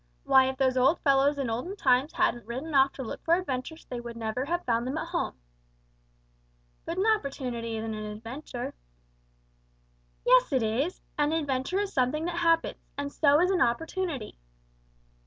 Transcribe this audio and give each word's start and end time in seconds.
Why 0.23 0.45
if 0.49 0.57
those 0.57 0.77
old 0.77 0.97
fellows 1.01 1.37
in 1.37 1.47
olden 1.47 1.75
times 1.75 2.13
hadn't 2.13 2.47
ridden 2.47 2.73
off 2.73 2.91
to 2.93 3.03
look 3.03 3.23
for 3.23 3.35
adventures 3.35 3.85
they 3.85 3.99
would 3.99 4.17
never 4.17 4.45
have 4.45 4.65
found 4.65 4.87
them 4.87 4.97
at 4.97 5.09
home." 5.09 5.35
"But 6.85 6.97
an 6.97 7.05
opportunity 7.05 7.77
isn't 7.77 7.93
an 7.93 8.05
adventure." 8.17 8.73
"Yes, 10.25 10.51
it 10.51 10.63
is, 10.63 10.81
you 10.85 10.89
stupid! 10.89 11.03
An 11.19 11.31
adventure 11.33 11.79
is 11.79 11.93
something 11.93 12.25
that 12.25 12.37
happens, 12.37 12.87
and 12.97 13.11
so 13.13 13.39
is 13.41 13.51
an 13.51 13.61
opportunity." 13.61 14.39